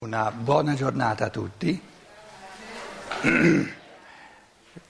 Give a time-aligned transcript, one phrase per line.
[0.00, 1.82] Una buona giornata a tutti.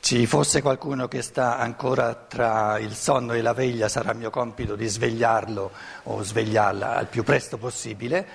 [0.00, 4.76] Ci fosse qualcuno che sta ancora tra il sonno e la veglia, sarà mio compito
[4.76, 8.28] di svegliarlo o svegliarla al più presto possibile.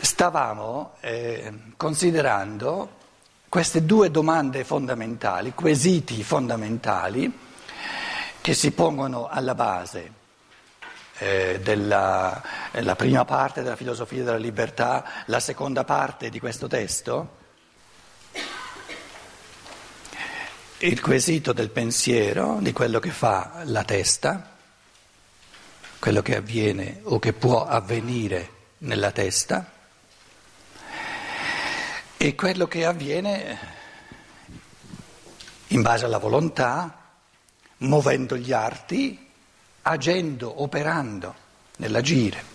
[0.00, 2.88] Stavamo eh, considerando
[3.48, 7.36] queste due domande fondamentali, quesiti fondamentali
[8.40, 10.22] che si pongono alla base
[11.18, 12.42] eh, della
[12.82, 17.42] la prima parte della filosofia della libertà, la seconda parte di questo testo,
[20.78, 24.56] il quesito del pensiero, di quello che fa la testa,
[26.00, 29.70] quello che avviene o che può avvenire nella testa,
[32.16, 33.72] e quello che avviene
[35.68, 37.02] in base alla volontà,
[37.78, 39.23] muovendo gli arti
[39.86, 41.34] agendo, operando
[41.76, 42.52] nell'agire.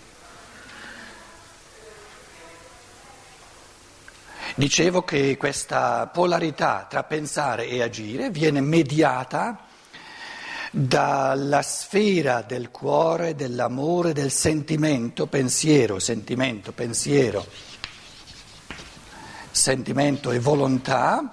[4.56, 9.66] Dicevo che questa polarità tra pensare e agire viene mediata
[10.72, 17.46] dalla sfera del cuore, dell'amore, del sentimento, pensiero, sentimento, pensiero,
[19.50, 21.28] sentimento e volontà.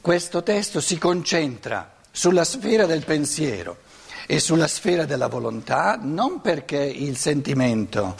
[0.00, 3.88] Questo testo si concentra sulla sfera del pensiero
[4.30, 8.14] e sulla sfera della volontà, non perché il sentimento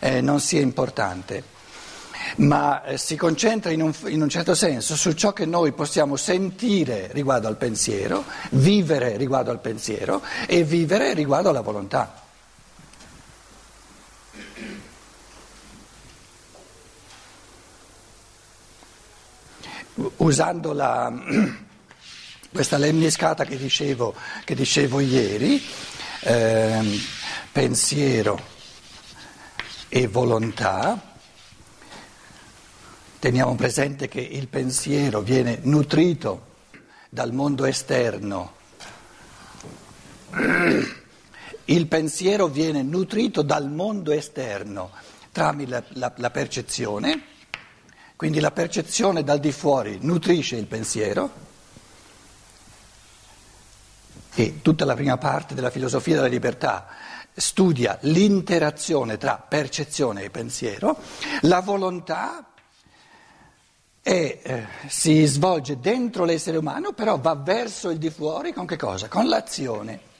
[0.00, 1.44] eh, non sia importante,
[2.38, 6.16] ma eh, si concentra in un, in un certo senso su ciò che noi possiamo
[6.16, 12.20] sentire riguardo al pensiero, vivere riguardo al pensiero e vivere riguardo alla volontà.
[20.16, 21.12] Usando la
[22.52, 24.14] questa lemniscata che dicevo,
[24.44, 25.60] che dicevo ieri,
[26.20, 27.00] eh,
[27.50, 28.38] pensiero
[29.88, 31.14] e volontà,
[33.18, 36.50] teniamo presente che il pensiero viene nutrito
[37.08, 38.52] dal mondo esterno,
[41.64, 44.90] il pensiero viene nutrito dal mondo esterno
[45.32, 47.22] tramite la, la, la percezione,
[48.16, 51.50] quindi la percezione dal di fuori nutrisce il pensiero
[54.34, 56.86] e tutta la prima parte della filosofia della libertà
[57.34, 60.98] studia l'interazione tra percezione e pensiero,
[61.42, 62.46] la volontà
[64.02, 68.76] è, eh, si svolge dentro l'essere umano, però va verso il di fuori con che
[68.76, 69.08] cosa?
[69.08, 70.10] Con l'azione.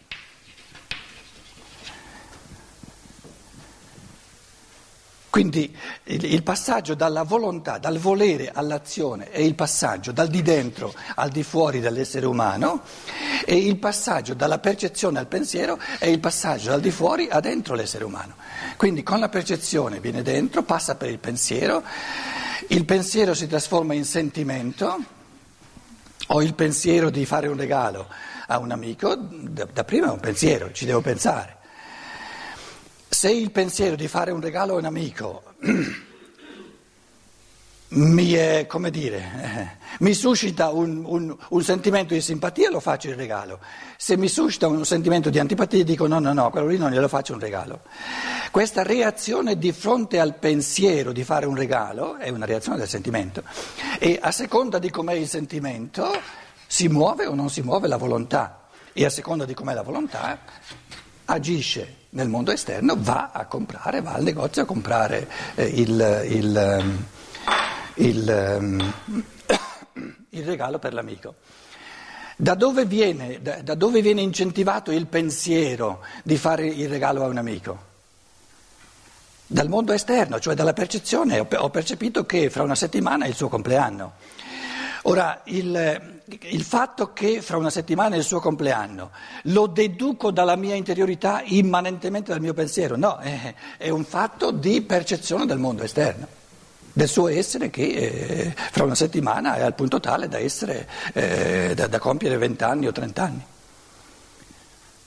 [5.33, 11.31] Quindi il, passaggio dalla volontà, dal volere all'azione è il passaggio dal di dentro al
[11.31, 12.83] di fuori dell'essere umano
[13.47, 17.75] e il passaggio dalla percezione al pensiero è il passaggio dal di fuori a dentro
[17.75, 18.35] l'essere umano.
[18.77, 21.83] Quindi con la percezione viene dentro, passa per il pensiero,
[22.69, 25.03] il pensiero si trasforma in sentimento,
[26.27, 28.07] ho il pensiero di fare un regalo
[28.49, 31.61] a un amico, da, da prima è un pensiero, ci devo pensare.
[33.23, 35.45] Se il pensiero di fare un regalo a un amico
[37.91, 43.61] mi, è, dire, mi suscita un, un, un, sentimento di simpatia, lo faccio il regalo.
[43.97, 47.07] Se mi suscita un sentimento di antipatia, dico no, no, no, quello lì non glielo
[47.07, 47.83] faccio un regalo.
[48.51, 53.45] Questa reazione di fronte al pensiero di fare un regalo è una reazione del sentimento
[54.01, 56.11] e a seconda di com'è il sentimento
[56.67, 60.41] si muove o non si muove la volontà e a seconda di com'è la volontà
[61.27, 66.57] agisce nel mondo esterno, va a comprare, va al negozio a comprare eh, il, il,
[66.57, 67.07] ehm,
[67.95, 68.95] il, ehm,
[70.31, 71.37] il, regalo per l'amico.
[72.37, 77.29] Da dove, viene, da, da dove viene incentivato il pensiero di fare il regalo a
[77.29, 77.91] un amico?
[79.47, 81.39] Dal mondo esterno, cioè dalla percezione.
[81.39, 84.13] Ho percepito che fra una settimana è il suo compleanno.
[85.03, 89.11] Ora, il, il, fatto che fra una settimana è il suo compleanno
[89.45, 94.81] lo deduco dalla mia interiorità immanentemente dal mio pensiero, no, è, è un fatto di
[94.83, 96.29] percezione del mondo esterno,
[96.93, 101.73] del suo essere che eh, fra una settimana è al punto tale da, essere, eh,
[101.75, 103.45] da, da compiere vent'anni o trent'anni.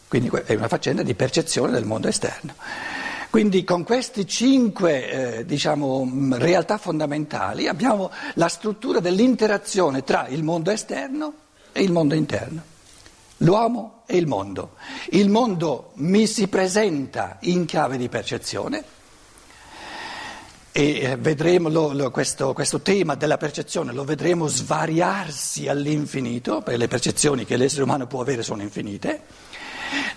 [0.10, 2.54] Quindi è una faccenda di percezione del mondo esterno.
[3.36, 10.72] Quindi con queste cinque eh, diciamo, realtà fondamentali abbiamo la struttura dell'interazione tra il mondo
[10.72, 11.34] esterno
[11.74, 12.62] e il mondo interno,
[13.40, 14.76] l'uomo e il mondo.
[15.10, 18.86] Il mondo mi si presenta in chiave di percezione
[20.72, 26.78] e eh, vedremo lo, lo, questo, questo, tema della percezione, lo vedremo svariarsi all'infinito, perché
[26.78, 29.24] le percezioni che l'essere umano può avere sono infinite.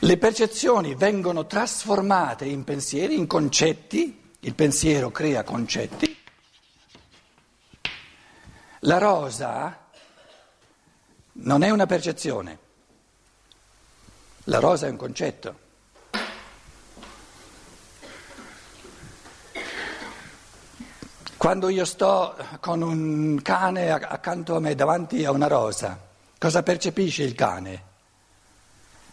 [0.01, 6.17] Le percezioni vengono trasformate in pensieri, in concetti, il pensiero crea concetti.
[8.83, 9.87] La rosa
[11.33, 12.59] non è una percezione,
[14.45, 15.59] la rosa è un concetto.
[21.37, 25.99] Quando io sto con un cane accanto a me davanti a una rosa,
[26.39, 27.88] cosa percepisce il cane?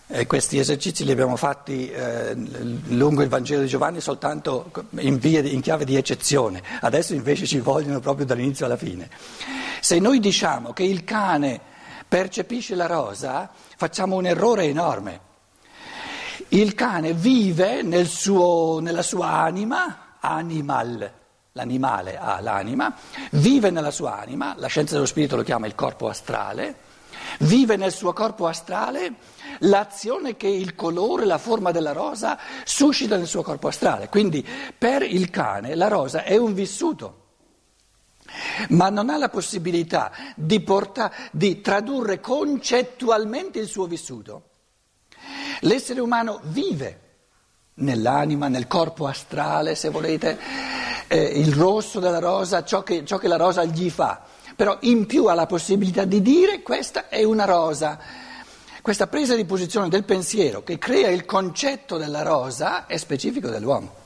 [0.08, 5.42] E questi esercizi li abbiamo fatti eh, lungo il Vangelo di Giovanni soltanto in, via,
[5.42, 9.10] in, chiave di eccezione, adesso invece ci vogliono proprio dall'inizio alla fine.
[9.80, 11.60] Se noi diciamo che il cane
[12.08, 15.20] percepisce la rosa, facciamo un errore enorme.
[16.50, 21.12] Il cane vive nel suo, nella sua anima, animal,
[21.54, 22.96] l'animale ha l'anima,
[23.32, 26.76] vive nella sua anima, la scienza dello spirito lo chiama il corpo astrale,
[27.40, 29.16] vive nel suo corpo astrale
[29.60, 34.10] l'azione che il colore, la forma della rosa suscita nel suo corpo astrale.
[34.10, 34.46] Quindi
[34.78, 37.24] per il cane la rosa è un vissuto,
[38.70, 44.50] ma non ha la possibilità di, porta, di tradurre concettualmente il suo vissuto.
[45.62, 47.02] L'essere umano vive
[47.76, 50.38] nell'anima, nel corpo astrale, se volete,
[51.08, 54.24] eh, il rosso della rosa, ciò che, ciò che la rosa gli fa,
[54.56, 58.00] però in più ha la possibilità di dire questa è una rosa.
[58.82, 64.04] Questa presa di posizione del pensiero che crea il concetto della rosa è specifico dell'uomo.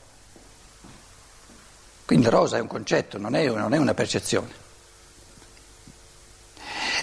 [2.05, 4.67] Quindi la rosa è un concetto, non è, non è una percezione.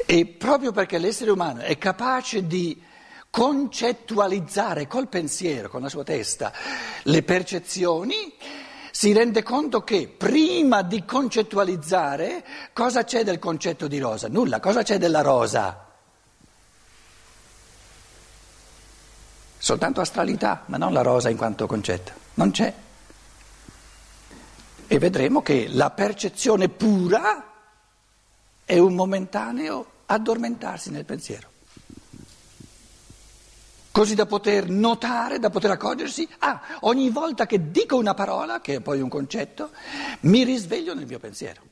[0.04, 2.82] E proprio perché l'essere umano è capace di
[3.30, 6.52] concettualizzare col pensiero, con la sua testa,
[7.02, 8.34] le percezioni,
[8.96, 14.28] si rende conto che prima di concettualizzare cosa c'è del concetto di rosa?
[14.28, 15.84] Nulla, cosa c'è della rosa?
[19.58, 22.72] soltanto astralità, ma non la rosa in quanto concetto, non c'è.
[24.86, 27.52] E vedremo che la percezione pura
[28.64, 31.48] è un momentaneo addormentarsi nel pensiero.
[33.96, 38.74] Così da poter notare, da poter accorgersi, ah, ogni volta che dico una parola, che
[38.74, 39.70] è poi un concetto,
[40.20, 41.62] mi risveglio nel mio pensiero.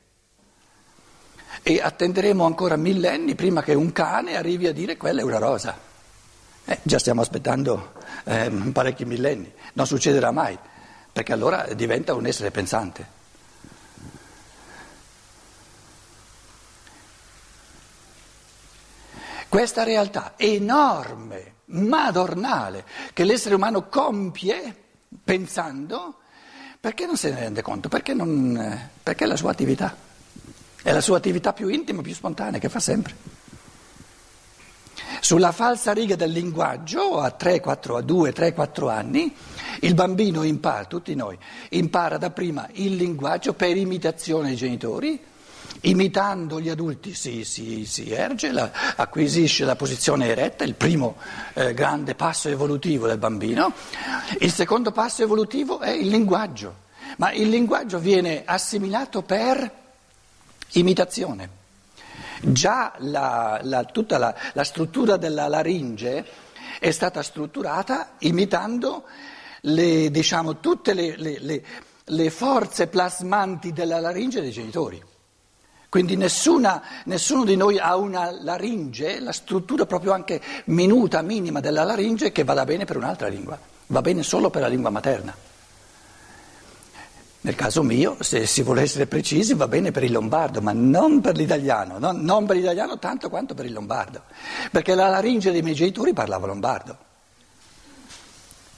[1.61, 5.77] E attenderemo ancora millenni prima che un cane arrivi a dire quella è una rosa.
[6.65, 7.91] Eh, già stiamo aspettando
[8.23, 10.57] eh, parecchi millenni, non succederà mai,
[11.13, 13.07] perché allora diventa un essere pensante.
[19.47, 24.83] Questa realtà enorme, madornale, che l'essere umano compie
[25.23, 26.15] pensando,
[26.79, 27.89] perché non se ne rende conto?
[27.89, 29.95] Perché, non, perché è la sua attività,
[30.81, 33.33] è la sua attività più intima, più spontanea, che fa sempre.
[35.19, 39.35] Sulla falsa riga del linguaggio, a 3, 4, a 2, 3, 4 anni,
[39.81, 41.37] il bambino impara, tutti noi,
[41.69, 45.19] impara dapprima il linguaggio per imitazione ai genitori,
[45.85, 51.17] imitando gli adulti si, si, si erge, la, acquisisce la posizione eretta, il primo
[51.53, 53.73] eh, grande passo evolutivo del bambino.
[54.39, 56.83] Il secondo passo evolutivo è il linguaggio,
[57.17, 59.71] ma il linguaggio viene assimilato per
[60.73, 61.63] imitazione.
[62.41, 66.25] Già la, la, tutta la, struttura della laringe
[66.79, 69.05] è stata strutturata imitando
[69.61, 71.63] le, diciamo, tutte le, le,
[72.03, 75.01] le, forze plasmanti della laringe dei genitori.
[75.95, 81.85] Quindi nessuna, nessuno di noi ha una laringe, la struttura proprio anche minuta, minima della
[81.85, 85.33] laringe che vada bene per un'altra lingua, va bene solo per la lingua materna.
[87.39, 91.21] Nel caso mio, se si vuole essere precisi, va bene per il lombardo, ma non
[91.21, 94.23] per l'italiano, non, non per l'italiano tanto quanto per il lombardo,
[94.71, 97.04] perché la laringe dei miei genitori parlava lombardo.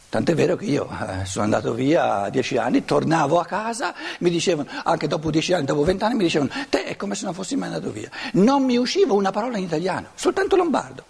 [0.10, 4.30] Tant'è vero che io eh, sono andato via a dieci anni, tornavo a casa, mi
[4.30, 7.58] dicevano, anche dopo dieci anni, dopo vent'anni, mi dicevano, te è come se non fossi
[7.58, 8.10] mai andato via.
[8.34, 11.04] Non mi usciva una parola in italiano, soltanto lombardo.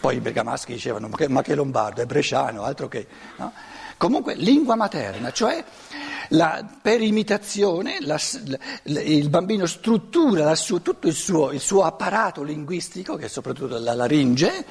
[0.00, 3.06] Poi i bergamaschi dicevano, ma che, ma che lombardo, è bresciano, altro che...
[3.36, 3.52] No?
[3.96, 5.64] Comunque, lingua materna, cioè
[6.28, 8.16] la, per imitazione la,
[8.84, 13.76] la, il bambino struttura suo, tutto il suo, il suo, apparato linguistico, che è soprattutto
[13.76, 14.64] la laringe,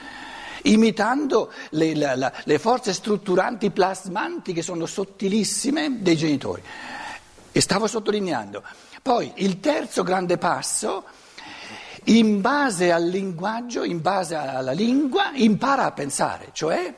[0.63, 6.61] imitando le, le forze strutturanti plasmanti che sono sottilissime dei genitori.
[7.51, 8.63] E stavo sottolineando.
[9.01, 11.05] Poi il terzo grande passo,
[12.05, 16.93] in base al linguaggio, in base alla lingua, impara a pensare, cioè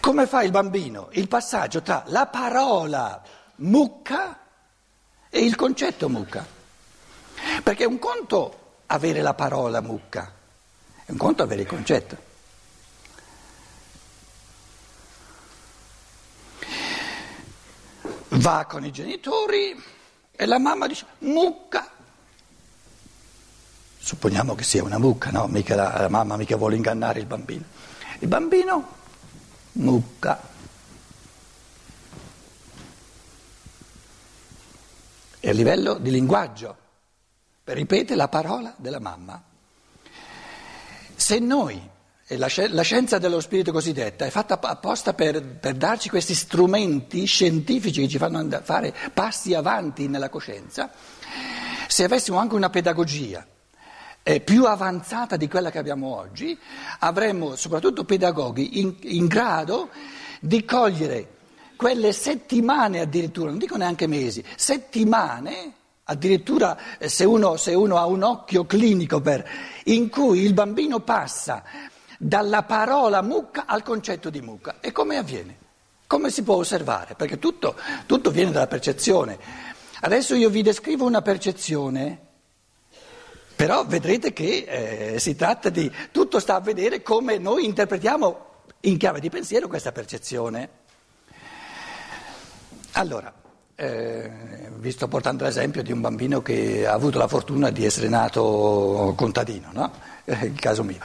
[0.00, 1.08] Come fa il bambino?
[1.12, 3.20] Il passaggio tra la parola
[3.56, 4.38] mucca
[5.28, 6.46] e il concetto mucca.
[7.62, 10.32] Perché un conto avere la parola mucca,
[11.04, 12.26] è un conto avere il concetto.
[18.28, 19.82] Va con i genitori
[20.30, 21.90] e la mamma dice mucca.
[23.98, 25.46] Supponiamo che sia una mucca, no?
[25.48, 27.64] Mica la, la mamma mica vuole ingannare il bambino.
[28.20, 28.96] Il bambino
[29.72, 30.40] mucca.
[35.40, 36.86] E a livello di linguaggio
[37.74, 39.42] ripete la parola della mamma.
[41.14, 41.80] Se noi
[42.36, 48.08] la scienza dello spirito cosiddetta è fatta apposta per, per, darci questi strumenti scientifici che
[48.08, 50.90] ci fanno fare passi avanti nella coscienza.
[51.86, 53.46] Se avessimo anche una pedagogia
[54.22, 56.58] eh, più avanzata di quella che abbiamo oggi,
[56.98, 59.88] avremmo soprattutto pedagoghi in, in grado
[60.40, 61.36] di cogliere
[61.76, 65.76] quelle settimane addirittura, non dico neanche mesi, settimane
[66.10, 69.46] addirittura eh, se uno, se uno ha un occhio clinico per,
[69.84, 71.62] in cui il bambino passa
[72.18, 74.76] dalla parola mucca al concetto di mucca.
[74.80, 75.56] E come avviene?
[76.06, 77.14] Come si può osservare?
[77.14, 79.38] Perché tutto, tutto viene dalla percezione.
[80.00, 82.18] Adesso io vi descrivo una percezione,
[83.54, 85.92] però vedrete che eh, si tratta di...
[86.10, 88.46] tutto sta a vedere come noi interpretiamo
[88.82, 90.70] in chiave di pensiero questa percezione.
[92.92, 93.32] Allora,
[93.80, 94.28] eh,
[94.76, 99.12] vi sto portando l'esempio di un bambino che ha avuto la fortuna di essere nato
[99.16, 99.92] contadino, no?
[100.24, 100.98] eh, il caso mio.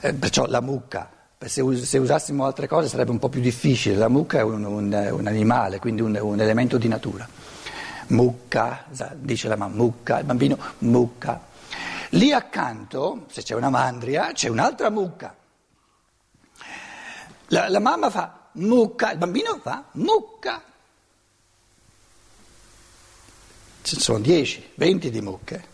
[0.00, 3.94] Eh, perciò la mucca, se, us- se, usassimo altre cose sarebbe un po' più difficile,
[3.94, 7.28] la mucca è un, un, un animale, quindi un, un, elemento di natura.
[8.08, 11.40] Mucca, dice la mamma, mucca, il bambino mucca.
[12.10, 15.32] Lì accanto, se c'è una mandria, c'è un'altra mucca.
[17.48, 20.60] La, la mamma fa mucca, il bambino fa mucca.
[23.86, 25.64] Ci sono 10, 20 di mucche.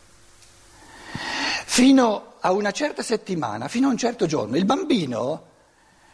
[1.65, 5.47] Fino a una certa settimana, fino a un certo giorno, il bambino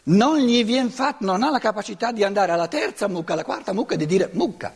[0.03, 3.73] non gli viene fatto, non ha la capacità di andare alla terza mucca, alla quarta
[3.73, 4.73] mucca e di dire mucca.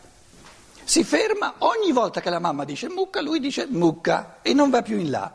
[0.84, 4.82] Si ferma ogni volta che la mamma dice mucca, lui dice mucca e non va
[4.82, 5.34] più in là.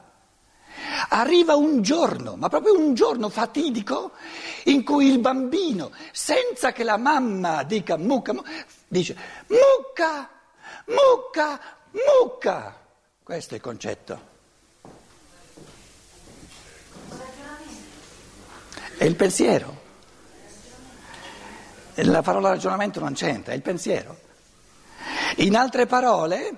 [1.10, 4.12] Arriva un giorno, ma proprio un giorno fatidico,
[4.65, 8.34] in cui il bambino, senza che la mamma dica mucca,
[8.88, 9.17] dice
[9.48, 10.29] mucca,
[10.86, 11.60] mucca,
[11.91, 12.75] Mucca!
[13.24, 14.27] Questo è il concetto.
[18.98, 19.88] È il pensiero.
[21.96, 24.17] La parola ragionamento non c'entra, è il pensiero.
[25.38, 26.58] In altre parole,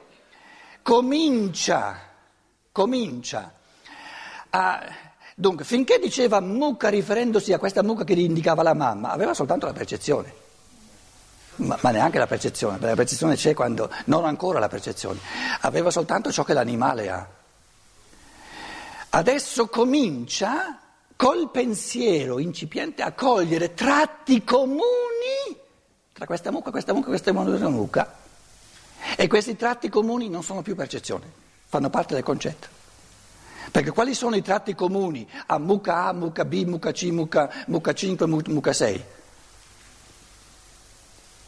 [0.81, 1.99] comincia,
[2.71, 3.53] comincia
[4.49, 4.83] a...
[5.35, 9.65] Dunque, finché diceva mucca riferendosi a questa mucca che gli indicava la mamma, aveva soltanto
[9.65, 10.40] la percezione
[11.61, 15.19] ma, ma, neanche la percezione, perché la percezione c'è quando non ancora la percezione,
[15.61, 17.27] aveva soltanto ciò che l'animale ha.
[19.09, 20.79] Adesso comincia
[21.15, 25.59] col pensiero incipiente a cogliere tratti comuni
[26.13, 28.19] tra questa mucca, questa mucca, questa mucca.
[29.15, 31.25] E questi tratti comuni non sono più percezione,
[31.65, 32.67] fanno parte del concetto.
[33.71, 37.93] Perché quali sono i tratti comuni a mucca A, mucca B, mucca C, mucca, mucca
[37.93, 39.03] 5, mucca 6?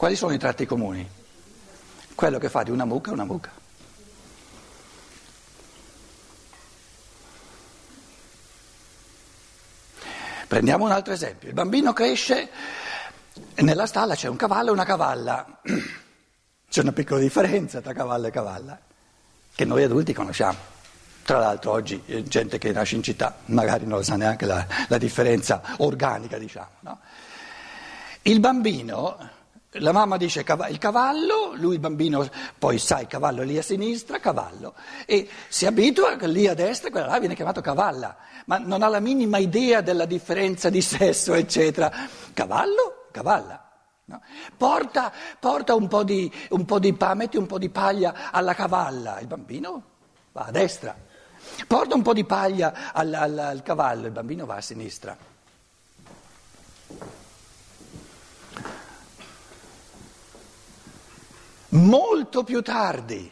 [0.03, 1.09] Quali sono i tratti comuni?
[2.13, 3.51] Quello che fa di una mucca una mucca.
[10.45, 11.47] Prendiamo un altro esempio.
[11.47, 12.49] Il bambino cresce
[13.59, 15.61] nella stalla c'è un cavallo e una cavalla.
[16.69, 18.77] C'è una piccola differenza tra cavallo e cavalla,
[19.55, 20.57] che noi adulti conosciamo.
[21.23, 24.97] Tra l'altro oggi eh, gente che nasce in città magari non sa neanche la, la
[24.97, 26.71] differenza organica, diciamo.
[26.81, 26.99] No?
[28.23, 29.41] Il bambino
[29.73, 32.27] la mamma dice il cavallo, lui il bambino
[32.57, 34.75] poi sa il cavallo lì a sinistra, cavallo,
[35.05, 38.15] e si abitua lì a destra quella là viene chiamato cavalla,
[38.45, 41.91] ma non ha la minima idea della differenza di sesso, eccetera.
[42.33, 43.69] Cavallo, cavalla.
[44.05, 44.21] No?
[44.57, 48.53] Porta, porta un, po di, un po' di pa, metti un po' di paglia alla
[48.53, 49.83] cavalla, il bambino
[50.33, 50.95] va a destra.
[51.67, 55.17] Porta un po' di paglia al, al, al cavallo, il bambino va a sinistra.
[61.73, 63.31] Molto più tardi,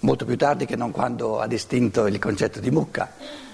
[0.00, 3.44] molto più tardi che non quando ha distinto il concetto di mucca.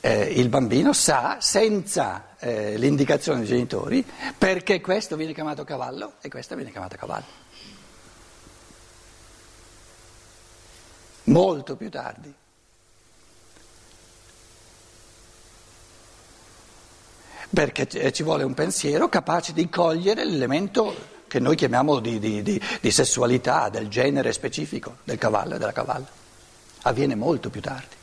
[0.00, 4.04] Eh, il bambino sa, senza eh, l'indicazione dei genitori,
[4.36, 7.42] perché questo viene chiamato cavallo e questo viene chiamato cavallo.
[11.24, 12.34] Molto più tardi.
[17.48, 22.60] Perché ci vuole un pensiero capace di cogliere l'elemento che noi chiamiamo di, di, di,
[22.80, 26.06] di sessualità, del genere specifico del cavallo e della cavalla.
[26.82, 27.96] Avviene molto più tardi.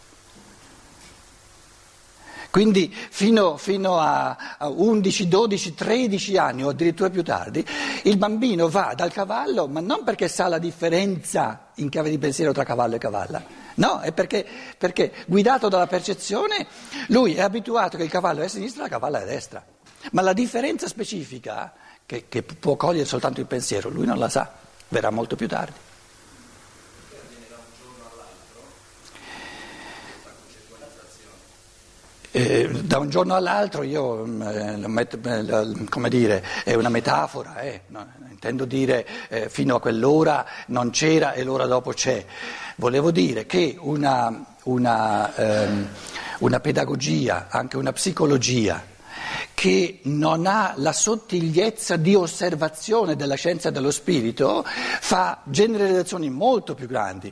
[2.49, 7.65] Quindi fino, fino, a 11, 12, 13 anni o addirittura più tardi,
[8.03, 12.51] il bambino va dal cavallo, ma non perché sa la differenza in chiave di pensiero
[12.51, 13.41] tra cavallo e cavalla,
[13.75, 14.45] no, è perché,
[14.77, 16.67] perché guidato dalla percezione
[17.07, 19.65] lui è abituato che il cavallo è a sinistra e la cavalla è a destra.
[20.11, 21.71] Ma la differenza specifica,
[22.11, 24.51] che, che può cogliere soltanto il pensiero, lui non la sa,
[24.89, 25.79] verrà molto più tardi.
[32.33, 38.05] Eh, da un giorno all'altro io, mm, eh, come dire, è una metafora, eh, no,
[38.29, 42.25] intendo dire eh, fino a quell'ora non c'era e l'ora dopo c'è.
[42.75, 45.87] Volevo dire che una, una, ehm,
[46.39, 48.90] una pedagogia, anche una psicologia,
[49.61, 56.87] che non ha la sottigliezza di osservazione della scienza dello spirito fa generalizzazioni molto più
[56.87, 57.31] grandi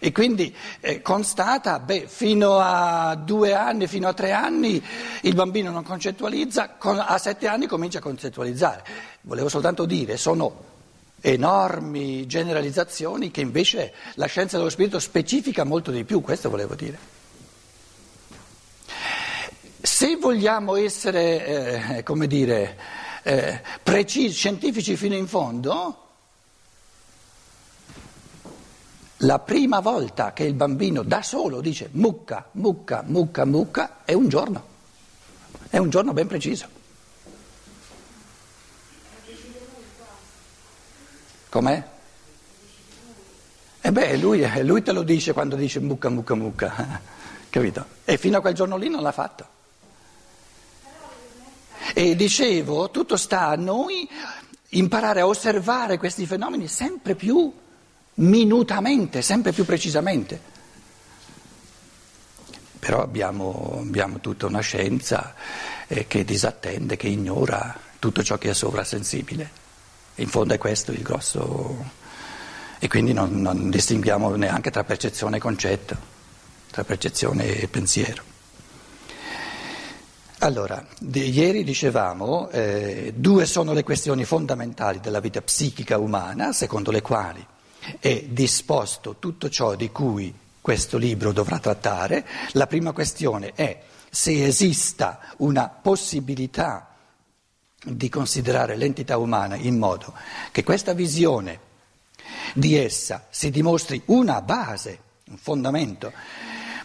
[0.00, 4.82] e quindi eh, constata, beh, fino a due anni, fino a tre anni
[5.20, 8.82] il bambino non concettualizza, con, a sette anni comincia a concettualizzare.
[9.20, 10.54] Volevo soltanto dire, sono
[11.20, 17.15] enormi generalizzazioni che invece la scienza dello spirito specifica molto di più, questo volevo dire.
[19.86, 22.76] Se vogliamo essere, eh, come dire,
[23.22, 26.08] eh, precisi, scientifici fino in fondo,
[29.18, 34.28] la prima volta che il bambino da solo dice mucca, mucca, mucca, mucca, è un
[34.28, 34.64] giorno,
[35.70, 36.66] è un giorno ben preciso.
[41.48, 41.88] Com'è?
[43.80, 47.00] E eh beh, lui, lui te lo dice quando dice mucca, mucca, mucca,
[47.48, 47.86] capito?
[48.04, 49.54] E fino a quel giorno lì non l'ha fatto.
[51.94, 54.08] E dicevo, tutto sta a noi
[54.70, 57.52] imparare a osservare questi fenomeni sempre più
[58.14, 60.54] minutamente, sempre più precisamente.
[62.78, 65.34] Però abbiamo, abbiamo tutta una scienza
[65.86, 69.64] eh, che disattende, che ignora tutto ciò che è sovrasensibile.
[70.16, 72.04] In fondo è questo il grosso...
[72.78, 75.96] E quindi non, non distinguiamo neanche tra percezione e concetto,
[76.70, 78.35] tra percezione e pensiero.
[80.40, 86.90] Allora, di, ieri dicevamo, eh, due sono le questioni fondamentali della vita psichica umana, secondo
[86.90, 87.44] le quali
[88.00, 92.26] è disposto tutto ciò di cui questo libro dovrà trattare.
[92.52, 96.94] La prima questione è se esista una possibilità
[97.82, 100.12] di considerare l'entità umana in modo
[100.50, 101.60] che questa visione
[102.52, 106.12] di essa si dimostri una base, un fondamento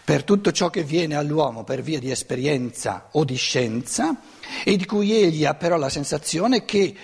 [0.04, 4.20] per tutto ciò che viene all'uomo per via di esperienza o di scienza
[4.64, 6.94] e di cui egli ha però la sensazione che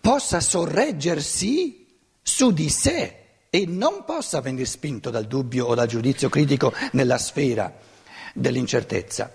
[0.00, 1.86] possa sorreggersi
[2.22, 3.18] su di sé
[3.50, 7.72] e non possa venire spinto dal dubbio o dal giudizio critico nella sfera
[8.32, 9.30] dell'incertezza.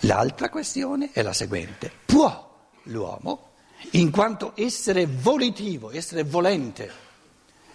[0.00, 1.90] L'altra questione è la seguente.
[2.04, 3.50] Può l'uomo,
[3.92, 6.90] in quanto essere volitivo, essere volente,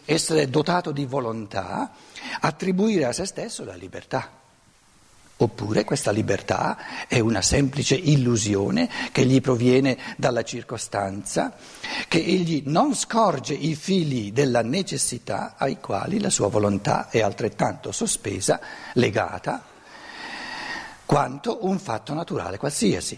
[0.09, 1.91] essere dotato di volontà,
[2.39, 4.37] attribuire a se stesso la libertà.
[5.41, 11.55] Oppure questa libertà è una semplice illusione che gli proviene dalla circostanza,
[12.07, 17.91] che egli non scorge i fili della necessità ai quali la sua volontà è altrettanto
[17.91, 18.59] sospesa,
[18.93, 19.63] legata,
[21.05, 23.17] quanto un fatto naturale qualsiasi.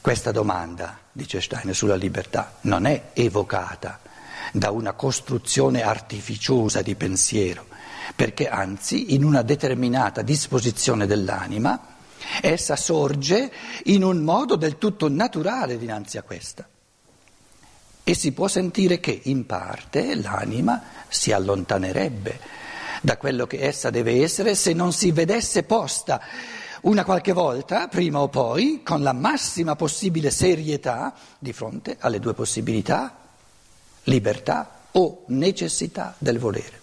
[0.00, 4.08] Questa domanda, dice Steiner, sulla libertà non è evocata
[4.52, 7.66] da una costruzione artificiosa di pensiero,
[8.14, 11.96] perché anzi in una determinata disposizione dell'anima
[12.40, 13.50] essa sorge
[13.84, 16.68] in un modo del tutto naturale dinanzi a questa.
[18.02, 22.58] E si può sentire che in parte l'anima si allontanerebbe
[23.02, 26.20] da quello che essa deve essere se non si vedesse posta
[26.82, 32.32] una qualche volta, prima o poi, con la massima possibile serietà di fronte alle due
[32.32, 33.19] possibilità
[34.04, 36.78] libertà o necessità del volere.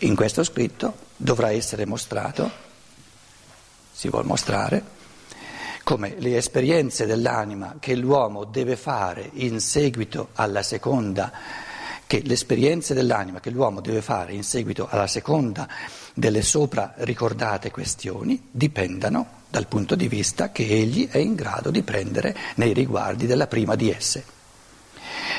[0.00, 2.50] In questo scritto dovrà essere mostrato,
[3.92, 4.94] si vuol mostrare,
[5.82, 11.32] come le esperienze dell'anima che l'uomo deve fare in seguito alla seconda,
[12.06, 15.68] che le esperienze dell'anima che l'uomo deve fare in seguito alla seconda
[16.14, 21.82] delle sopra ricordate questioni dipendano dal punto di vista che egli è in grado di
[21.82, 24.24] prendere nei riguardi della prima di esse.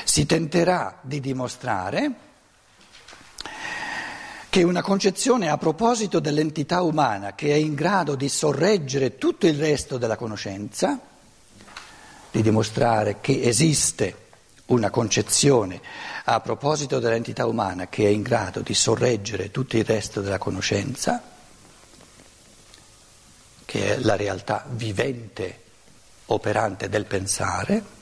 [0.03, 2.11] Si tenterà di dimostrare
[4.49, 9.57] che una concezione a proposito dell'entità umana che è in grado di sorreggere tutto il
[9.57, 10.99] resto della conoscenza,
[12.31, 14.25] di dimostrare che esiste
[14.67, 15.81] una concezione
[16.25, 21.21] a proposito dell'entità umana che è in grado di sorreggere tutto il resto della conoscenza,
[23.65, 25.63] che è la realtà vivente,
[26.27, 27.95] operante del pensare,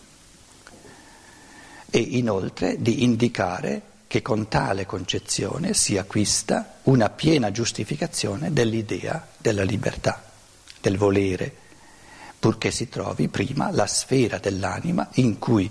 [1.90, 9.64] e inoltre di indicare che con tale concezione si acquista una piena giustificazione dell'idea della
[9.64, 10.24] libertà,
[10.82, 11.64] del volere,
[12.40, 15.70] purché si trovi prima la sfera dell'anima in cui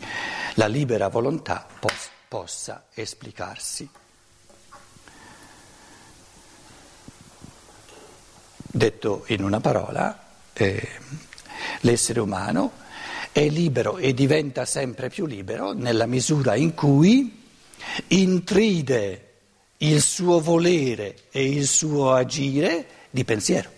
[0.55, 3.88] la libera volontà pos- possa esplicarsi.
[8.57, 10.88] Detto in una parola, eh,
[11.81, 12.72] l'essere umano
[13.31, 17.42] è libero e diventa sempre più libero nella misura in cui
[18.09, 19.33] intride
[19.79, 23.74] il suo volere e il suo agire di pensiero.